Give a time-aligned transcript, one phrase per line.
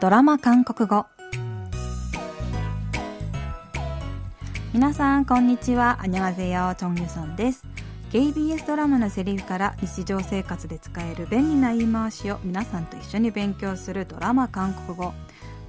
[0.00, 1.06] ドラマ韓国語。
[4.72, 5.98] 皆さんこんにちは。
[6.00, 7.66] アニャゼヨチョンュソンです。
[8.12, 15.14] KBS ドラマのセリフから日常生活で使える便利な言い回しを皆さんと一緒に勉強するドラマ韓国語。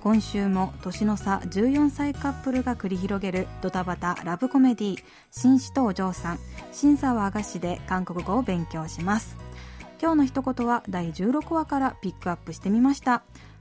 [0.04, 6.40] 今週も年の差14歳カップルが繰り広げるドタバタラブコメディ紳士とお嬢さん。
[6.72, 9.38] 審査は菓子で韓国語を勉強します。
[10.00, 13.24] 今日の一言は第16話からピックアップしてみました。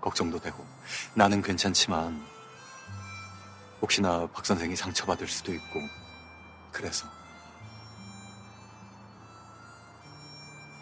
[0.00, 0.64] 걱정도 되고
[1.14, 2.24] 나는 괜찮지만
[3.82, 5.80] 혹시나 박 선생이 상처받을 수도 있고
[6.72, 7.06] 그래서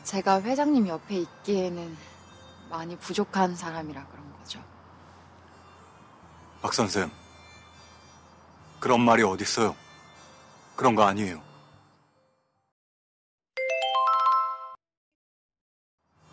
[0.04, 1.96] 제가 회장님 옆에 있기에는
[2.70, 4.62] 많이 부족한 사람이라 그런 거죠.
[6.62, 7.10] 박 선생
[8.80, 9.74] 그런 말이 어딨어요?
[10.76, 11.42] 그런 거 아니에요.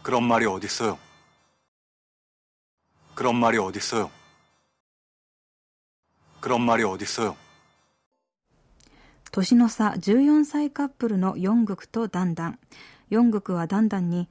[0.04, 1.05] 그런 말이 어딨어요?
[3.15, 4.11] 그런 말이 어딨어요?
[6.41, 7.37] 그런 말이 어딨어요?
[9.31, 12.59] 年の差14歳カップルのヨングクとダンダン。
[13.11, 14.29] ヨングクはダンダンに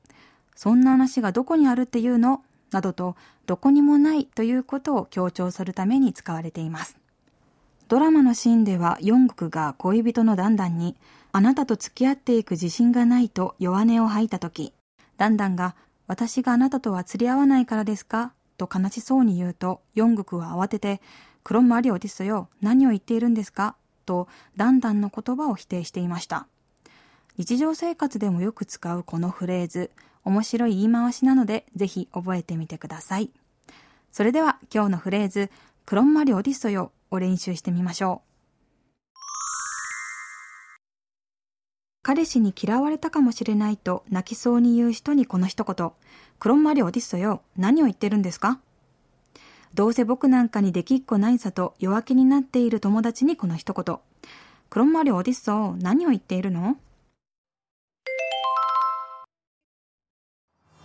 [0.62, 2.42] そんな話がどこにあるっていうの？
[2.70, 3.16] などと
[3.46, 6.98] どこにもないということを強調するために使われています。
[7.88, 10.96] ドラマのシーンではヨングクが恋人のダンダンに
[11.32, 14.74] あなたと付き合っていく自信がないと弱音を吐いたとき、
[15.16, 15.76] ダンダンが
[16.06, 18.34] 私があなたとは釣り合わないからですか？
[18.58, 21.00] と悲しそうに言うと、ヨングクは慌てて、
[21.42, 23.76] クロンマリオディスよ、何を言っているんですか？
[24.04, 24.28] と、
[24.58, 26.46] ダンダンの言葉を否定していました。
[27.40, 29.90] 日常生活でもよく使うこのフレーズ、
[30.24, 33.30] 面白い言い回しなので、ぜひ覚えてみてください。
[34.12, 35.50] それでは今日のフレーズ、
[35.86, 39.16] クロンマリオディスよを練習してみましょう。
[42.02, 45.92] 彼氏に嫌われたかもしれないと泣きそうに言う人にこの一言。
[46.38, 47.40] クロンマリオディストよ。
[47.56, 48.60] 何を言ってるんですか？
[49.72, 53.98] どうせ僕なんかにできっこないさと弱気になっている友達にこの一言。
[54.68, 56.76] クロンマリオディスト何を言っているの？